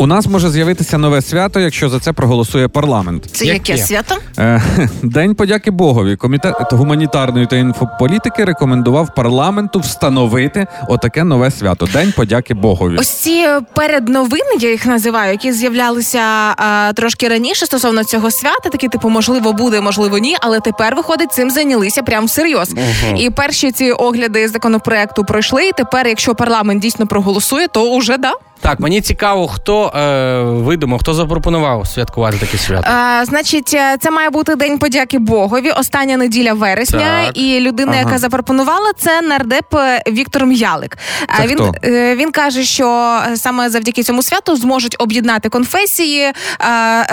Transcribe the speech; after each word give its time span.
У 0.00 0.06
нас 0.06 0.26
може 0.26 0.50
з'явитися 0.50 0.98
нове 0.98 1.22
свято, 1.22 1.60
якщо 1.60 1.88
за 1.88 2.00
це 2.00 2.12
проголосує 2.12 2.68
парламент. 2.68 3.26
Це 3.32 3.44
яке 3.44 3.78
свято? 3.78 4.14
Е, 4.38 4.62
День 5.02 5.34
подяки 5.34 5.70
Богові. 5.70 6.16
Комітет 6.16 6.72
гуманітарної 6.72 7.46
та 7.46 7.56
інфополітики 7.56 8.44
рекомендував 8.44 9.14
парламенту 9.14 9.80
встановити 9.80 10.66
отаке 10.88 11.24
нове 11.24 11.50
свято. 11.50 11.88
День 11.92 12.12
подяки 12.16 12.54
Богові. 12.54 12.96
Ось 12.98 13.08
ці 13.08 13.46
передновини, 13.74 14.56
я 14.60 14.70
їх 14.70 14.86
називаю, 14.86 15.32
які 15.32 15.52
з'являлися 15.52 16.54
е, 16.58 16.92
трошки 16.92 17.28
раніше 17.28 17.66
стосовно 17.66 18.04
цього 18.04 18.30
свята, 18.30 18.68
такі 18.68 18.88
типу, 18.88 19.08
можливо, 19.08 19.52
буде, 19.52 19.80
можливо, 19.80 20.18
ні. 20.18 20.36
Але 20.40 20.60
тепер 20.60 20.96
виходить, 20.96 21.32
цим 21.32 21.50
зайнялися 21.50 22.02
прям 22.02 22.26
всерйоз. 22.26 22.74
І 23.16 23.30
перші 23.30 23.72
ці 23.72 23.92
огляди 23.92 24.48
законопроекту 24.48 25.24
пройшли. 25.24 25.68
І 25.68 25.72
тепер, 25.72 26.06
якщо 26.08 26.34
парламент 26.34 26.82
дійсно 26.82 27.06
проголосує, 27.06 27.68
то 27.68 27.90
уже 27.90 28.16
да. 28.18 28.32
Так, 28.60 28.80
мені 28.80 29.00
цікаво, 29.00 29.48
хто 29.48 29.86
е, 29.96 30.42
видумав, 30.42 30.98
хто 31.00 31.14
запропонував 31.14 31.86
святкувати 31.86 32.36
таке 32.38 32.58
свято. 32.58 32.84
А, 32.90 33.24
значить, 33.24 33.74
е, 33.74 33.96
це 34.00 34.10
має 34.10 34.30
бути 34.30 34.54
день 34.56 34.78
подяки 34.78 35.18
Богові. 35.18 35.70
Остання 35.70 36.16
неділя 36.16 36.52
вересня. 36.52 37.24
Так. 37.26 37.38
І 37.38 37.60
людина, 37.60 37.92
Ага. 37.92 38.00
яка 38.00 38.18
запропонувала, 38.18 38.92
це 38.98 39.22
нардеп 39.22 39.74
е, 39.74 40.02
Віктор 40.08 40.46
М'ялик. 40.46 40.98
А 41.28 41.42
Це 41.42 41.46
він 41.48 41.54
хто? 41.56 41.72
е, 41.84 42.16
він 42.16 42.30
каже, 42.32 42.64
що 42.64 43.18
е, 43.32 43.36
саме 43.36 43.70
завдяки 43.70 44.02
цьому 44.02 44.22
святу 44.22 44.56
зможуть 44.56 44.96
об'єднати 44.98 45.48
конфесії 45.48 46.20
е, 46.22 46.32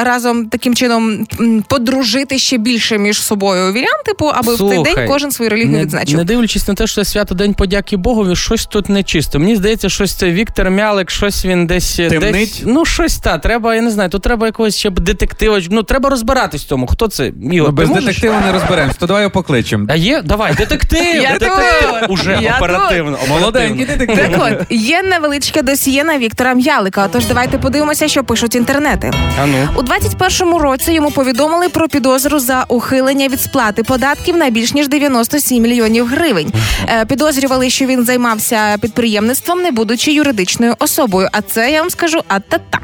разом 0.04 0.46
таким 0.50 0.76
чином 0.76 1.26
подружити 1.68 2.40
ще 2.40 2.58
більше 2.58 2.98
між 2.98 3.22
собою 3.22 3.74
вірян, 3.74 4.02
типу, 4.06 4.26
аби 4.34 4.56
в 4.56 4.58
цей 4.58 4.84
день 4.84 5.08
кожен 5.08 5.32
свою 5.32 5.50
релігію 5.52 5.72
не, 5.78 5.84
відзначив. 5.84 6.18
не 6.18 6.24
дивлячись 6.24 6.68
на 6.68 6.74
те, 6.74 6.88
що 6.88 6.96
це 7.04 7.06
свято 7.12 7.36
День 7.36 7.54
подяки 7.54 7.98
Богові, 7.98 8.36
щось 8.36 8.66
тут 8.66 8.90
нечисто. 8.90 9.40
Мені 9.40 9.56
здається, 9.56 9.90
щось 9.90 10.14
це 10.16 10.32
Віктор 10.32 10.70
Мялик, 10.70 11.10
щось 11.10 11.37
він 11.46 11.68
десь 11.68 11.96
Темнить? 11.96 12.32
десь. 12.32 12.62
Ну, 12.66 12.86
щось 12.86 13.18
та. 13.18 13.38
Треба, 13.38 13.76
я 13.76 13.82
не 13.82 13.92
знаю, 13.92 14.10
тут 14.10 14.22
треба 14.22 14.46
якогось 14.46 14.76
ще 14.78 14.90
детектива. 14.90 15.62
Ну, 15.70 15.84
треба 15.84 16.10
розбиратись 16.10 16.64
в 16.66 16.68
тому. 16.68 16.88
Хто 16.88 17.08
це? 17.08 17.32
Ігор, 17.52 17.70
Ну, 17.70 17.76
без 17.76 17.90
ти 17.90 17.96
детектива 17.96 18.42
не 18.46 18.52
розберемось, 18.52 18.96
то 18.96 19.06
давай 19.06 19.22
його 19.24 19.32
покличемо. 19.32 19.86
А 19.90 19.96
є? 19.96 20.22
Давай, 20.22 20.54
детектив! 20.56 21.16
Я 21.24 21.32
детектив! 21.34 21.92
тут! 22.02 22.10
Уже 22.10 22.38
Я 22.42 22.56
оперативно. 22.58 23.18
Молоденький 23.30 23.86
детектив. 23.86 24.18
Так 24.32 24.60
от 24.62 24.66
є 24.70 25.02
невеличке 25.04 25.62
досьє 25.62 26.04
на 26.04 26.18
Віктора 26.18 26.54
М'ялика. 26.54 27.08
Тож 27.12 27.26
давайте 27.26 27.58
подивимося, 27.58 28.08
що 28.08 28.24
пишуть 28.24 28.56
інтернети. 28.56 29.12
А 29.42 29.46
ну. 29.46 29.68
У 29.76 29.82
21-му 29.82 30.60
році 30.60 30.92
йому 30.94 31.12
повідомили 31.12 31.70
про 31.70 31.88
підозру 31.88 32.40
за 32.40 32.66
ухилення 32.68 33.28
від 33.28 33.42
сплати 33.42 33.84
податків 33.84 34.38
на 34.38 34.50
більш 34.50 34.74
ніж 34.74 34.88
97 34.88 35.64
мільйонів 35.64 36.08
гривень. 36.08 36.52
Е, 36.90 37.06
Підозрювали, 37.06 37.70
що 37.70 37.86
він 37.86 38.06
займався 38.06 38.78
підприємництвом, 38.82 39.62
не 39.62 39.72
будучи 39.72 40.12
юридичною 40.12 40.76
особою. 40.80 41.27
А 41.32 41.42
це 41.42 41.72
я 41.72 41.82
вам 41.82 41.90
скажу 41.90 42.22
а-та-та. 42.28 42.80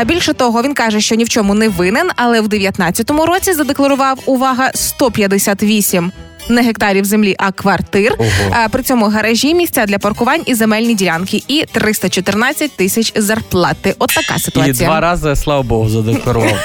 Е, 0.00 0.04
Більше 0.04 0.32
того, 0.32 0.62
він 0.62 0.74
каже, 0.74 1.00
що 1.00 1.14
ні 1.14 1.24
в 1.24 1.28
чому 1.28 1.54
не 1.54 1.68
винен, 1.68 2.10
але 2.16 2.40
в 2.40 2.46
19-му 2.46 3.26
році 3.26 3.52
задекларував 3.52 4.18
увага 4.26 4.70
158 4.74 6.12
не 6.48 6.62
гектарів 6.62 7.04
землі, 7.04 7.34
а 7.38 7.52
квартир. 7.52 8.14
Е, 8.20 8.68
При 8.70 8.82
цьому 8.82 9.06
гаражі, 9.08 9.54
місця 9.54 9.86
для 9.86 9.98
паркувань 9.98 10.40
і 10.46 10.54
земельні 10.54 10.94
ділянки, 10.94 11.42
і 11.48 11.64
314 11.72 12.76
тисяч 12.76 13.12
зарплати. 13.16 13.94
От 13.98 14.10
така 14.10 14.66
І 14.66 14.72
два 14.72 15.00
рази, 15.00 15.36
слава 15.36 15.62
Богу, 15.62 15.88
задекларував. 15.88 16.56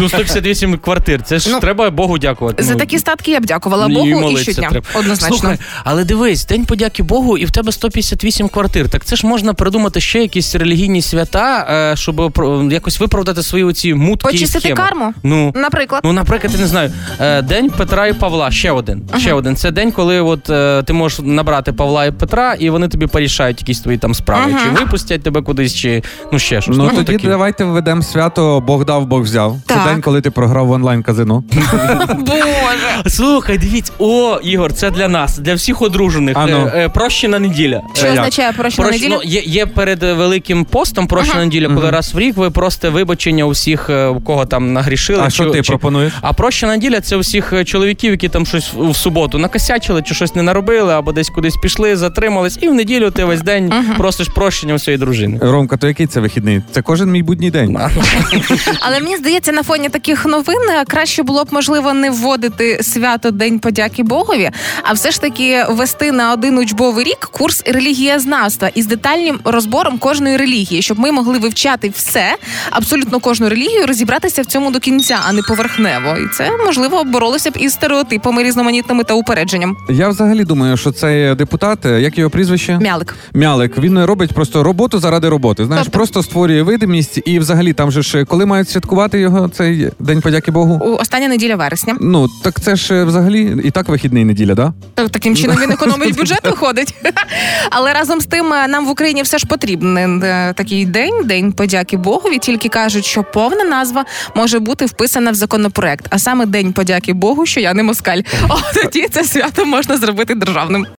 Ну, 0.00 0.08
158 0.08 0.78
квартир. 0.78 1.22
Це 1.22 1.38
ж 1.38 1.50
Ну, 1.50 1.60
треба 1.60 1.90
Богу 1.90 2.18
дякувати. 2.18 2.62
За 2.62 2.72
Ну, 2.72 2.78
такі 2.78 2.98
статки 2.98 3.30
я 3.30 3.40
б 3.40 3.46
дякувала 3.46 3.88
Богу 3.88 4.30
і 4.30 4.36
щодня. 4.36 4.68
треба. 4.68 4.86
Однозначно. 4.94 5.36
Слухай, 5.38 5.58
але 5.84 6.04
дивись, 6.04 6.46
день 6.46 6.64
подяки 6.64 7.02
Богу, 7.02 7.38
і 7.38 7.44
в 7.44 7.50
тебе 7.50 7.72
158 7.72 8.48
квартир. 8.48 8.88
Так 8.88 9.04
це 9.04 9.16
ж 9.16 9.26
можна 9.26 9.54
придумати 9.54 10.00
ще 10.00 10.18
якісь 10.22 10.54
релігійні 10.54 11.02
свята, 11.02 11.66
е, 11.92 11.96
щоб 11.96 12.30
про- 12.34 12.68
якось 12.72 13.00
виправдати 13.00 13.42
свої 13.42 13.64
оці 13.64 13.94
мутки. 13.94 14.28
і 14.28 14.32
Почистити 14.32 14.60
схеми. 14.60 14.76
карму? 14.76 15.14
Ну. 15.22 15.52
Наприклад. 15.56 16.00
Ну, 16.04 16.12
наприклад, 16.12 16.52
я 16.54 16.60
не 16.60 16.66
знаю, 16.66 16.92
е, 17.20 17.42
день 17.42 17.70
Петра 17.70 18.06
і 18.06 18.12
Павла. 18.12 18.50
Ще 18.50 18.70
один. 18.70 18.97
Ще 19.18 19.32
один. 19.32 19.56
Це 19.56 19.70
день, 19.70 19.92
коли 19.92 20.20
от 20.20 20.50
е, 20.50 20.82
ти 20.82 20.92
можеш 20.92 21.20
набрати 21.22 21.72
Павла 21.72 22.04
і 22.04 22.10
Петра, 22.10 22.54
і 22.54 22.70
вони 22.70 22.88
тобі 22.88 23.06
порішають 23.06 23.60
якісь 23.60 23.80
твої 23.80 23.98
там 23.98 24.14
справи. 24.14 24.52
Ага. 24.54 24.64
Чи 24.64 24.80
випустять 24.80 25.22
тебе 25.22 25.42
кудись, 25.42 25.74
чи 25.74 26.02
ну 26.32 26.38
ще 26.38 26.60
щось. 26.60 26.76
Ну 26.76 26.88
тоді 26.88 27.12
таке. 27.12 27.28
давайте 27.28 27.64
введемо 27.64 28.02
свято 28.02 28.60
Бог 28.60 28.84
дав, 28.84 29.06
Бог 29.06 29.22
взяв. 29.22 29.56
Так. 29.66 29.78
Це 29.78 29.92
день, 29.92 30.00
коли 30.02 30.20
ти 30.20 30.30
програв 30.30 30.66
в 30.66 30.70
онлайн 30.70 31.02
казино. 31.02 31.44
Боже. 32.18 33.02
Слухай, 33.06 33.58
дивіться, 33.58 33.92
о, 33.98 34.36
Ігор, 34.42 34.72
це 34.72 34.90
для 34.90 35.08
нас, 35.08 35.38
для 35.38 35.54
всіх 35.54 35.82
одружених. 35.82 36.36
Ану. 36.36 36.56
Е, 36.66 36.72
е, 36.74 36.88
прощена 36.88 37.38
неділя. 37.38 37.80
Що 37.94 38.06
Е, 38.06 38.12
означає 38.12 38.52
прощена 38.52 38.88
Прощ- 38.88 38.92
неділя? 38.92 39.08
Ну, 39.14 39.20
є, 39.24 39.40
є 39.40 39.66
перед 39.66 40.02
великим 40.02 40.64
постом 40.64 41.06
прощена 41.06 41.44
неділя, 41.44 41.68
коли 41.68 41.90
раз 41.90 42.14
в 42.14 42.18
рік 42.18 42.36
ви 42.36 42.50
просите 42.50 42.88
вибачення 42.88 43.44
усіх, 43.44 43.90
е, 43.90 44.06
у 44.06 44.20
кого 44.20 44.46
там 44.46 44.72
нагрішили. 44.72 45.22
А 45.26 45.30
що 45.30 45.50
ти 45.50 45.62
пропонуєш? 45.62 46.12
А 46.20 46.32
прощена 46.32 46.72
неділя 46.72 47.00
це 47.00 47.16
усіх 47.16 47.52
е, 47.52 47.64
чоловіків, 47.64 48.10
які 48.10 48.28
там 48.28 48.46
щось 48.46 48.70
в 48.90 48.96
суботу 48.96 49.38
накосячили, 49.38 50.02
чи 50.02 50.14
щось 50.14 50.34
не 50.34 50.42
наробили, 50.42 50.94
або 50.94 51.12
десь 51.12 51.28
кудись 51.28 51.56
пішли, 51.56 51.96
затримались, 51.96 52.58
і 52.60 52.68
в 52.68 52.74
неділю 52.74 53.10
ти 53.10 53.24
весь 53.24 53.42
день 53.42 53.72
просиш 53.96 54.28
прощення 54.28 54.74
у 54.74 54.78
своєї 54.78 54.98
дружини. 54.98 55.38
Ромка, 55.42 55.76
то 55.76 55.88
який 55.88 56.06
це 56.06 56.20
вихідний? 56.20 56.62
Це 56.72 56.82
кожен 56.82 57.10
мій 57.10 57.22
будній 57.22 57.50
день. 57.50 57.78
Але 58.80 59.00
мені 59.00 59.16
здається, 59.16 59.52
на 59.52 59.62
фоні 59.62 59.88
таких 59.88 60.26
новин 60.26 60.70
е, 60.70 60.84
краще 60.84 61.22
було 61.22 61.44
б 61.44 61.48
можливо 61.50 61.94
не 61.94 62.10
вводити 62.10 62.82
свято 62.82 63.30
День 63.30 63.58
подяки 63.58 64.02
Богові, 64.02 64.50
а 64.82 64.92
все 64.92 65.10
ж 65.10 65.20
таки 65.20 65.64
вести 65.68 66.12
на 66.12 66.32
один 66.32 66.58
учбовий 66.58 67.04
рік 67.04 67.28
курс 67.32 67.62
релігієзнавства 67.66 68.68
із 68.74 68.86
детальним 68.86 69.40
розбором 69.44 69.98
кожної 69.98 70.36
релігії, 70.36 70.82
щоб 70.82 70.98
ми 70.98 71.12
могли 71.12 71.38
вивчати 71.38 71.88
все, 71.88 72.36
абсолютно 72.70 73.20
кожну 73.20 73.48
релігію, 73.48 73.86
розібратися 73.86 74.42
в 74.42 74.46
цьому 74.46 74.70
до 74.70 74.80
кінця, 74.80 75.18
а 75.28 75.32
не 75.32 75.42
поверхнево. 75.42 76.16
І 76.16 76.28
це 76.28 76.50
можливо 76.66 77.04
боролося 77.04 77.50
б 77.50 77.56
із 77.56 77.72
стереотипами 77.72 78.42
різноманітними 78.42 78.77
та 78.82 79.14
упередженням. 79.14 79.76
Я 79.88 80.08
взагалі 80.08 80.44
думаю, 80.44 80.76
що 80.76 80.92
цей 80.92 81.34
депутат, 81.34 81.86
е, 81.86 82.00
як 82.00 82.18
його 82.18 82.30
прізвище? 82.30 82.78
Мялик. 82.78 83.14
Мялик, 83.34 83.78
він 83.78 84.04
робить 84.04 84.32
просто 84.32 84.62
роботу 84.62 84.98
заради 84.98 85.28
роботи. 85.28 85.64
Знаєш, 85.64 85.84
Тобто? 85.84 85.98
просто 85.98 86.22
створює 86.22 86.62
видимість, 86.62 87.20
і 87.24 87.38
взагалі 87.38 87.72
там 87.72 87.90
же 87.90 88.02
ж 88.02 88.24
коли 88.24 88.46
мають 88.46 88.68
святкувати 88.68 89.20
його 89.20 89.48
цей 89.48 89.90
день 89.98 90.20
подяки 90.20 90.50
Богу. 90.50 90.80
У 90.84 90.96
остання 90.96 91.28
неділя 91.28 91.56
вересня. 91.56 91.96
Ну 92.00 92.28
так 92.44 92.60
це 92.60 92.76
ж 92.76 92.94
е, 92.94 93.04
взагалі 93.04 93.56
і 93.64 93.70
так 93.70 93.88
вихідний 93.88 94.24
неділя, 94.24 94.54
да? 94.54 94.72
Так, 94.94 95.10
Таким 95.10 95.36
чином 95.36 95.56
він 95.62 95.70
економить 95.78 96.16
бюджет, 96.16 96.44
виходить. 96.44 96.94
Але 97.70 97.92
разом 97.92 98.20
з 98.20 98.26
тим 98.26 98.52
е, 98.52 98.68
нам 98.68 98.86
в 98.86 98.90
Україні 98.90 99.22
все 99.22 99.38
ж 99.38 99.46
потрібен 99.46 100.22
е, 100.22 100.52
такий 100.56 100.86
день, 100.86 101.22
день 101.24 101.52
подяки 101.52 101.96
Богові. 101.96 102.38
Тільки 102.38 102.68
кажуть, 102.68 103.04
що 103.04 103.22
повна 103.22 103.64
назва 103.64 104.04
може 104.34 104.58
бути 104.58 104.86
вписана 104.86 105.30
в 105.30 105.34
законопроект, 105.34 106.06
а 106.10 106.18
саме 106.18 106.46
День 106.46 106.72
подяки 106.72 107.12
Богу, 107.12 107.46
що 107.46 107.60
я 107.60 107.74
не 107.74 107.82
москаль. 107.82 108.20
О, 108.48 108.56
тоді 108.74 109.08
це 109.08 109.24
свято 109.24 109.64
можна 109.64 109.96
зробити 109.96 110.34
державним. 110.34 110.86